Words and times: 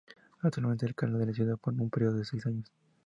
Actualmente 0.39 0.87
alcalde 0.87 1.19
de 1.19 1.25
la 1.27 1.33
ciudad 1.33 1.57
por 1.59 1.75
un 1.79 1.91
periodo 1.91 2.17
de 2.17 2.25
seis 2.25 2.43
años. 2.47 2.73